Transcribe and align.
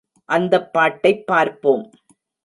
அந்தப் 0.29 0.73
பாட்டைப் 0.73 1.21
பார்ப்போம். 1.25 1.83